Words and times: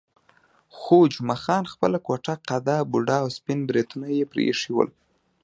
خو 0.77 0.97
جمعه 1.13 1.37
خان 1.43 1.63
خپله 1.73 1.97
کوټه 2.07 2.33
قده، 2.47 2.77
بوډا 2.91 3.17
او 3.23 3.29
سپین 3.37 3.59
بریتونه 3.69 4.07
یې 4.17 4.25
پرې 4.31 4.41
ایښي 4.49 4.71
ول. 4.73 4.89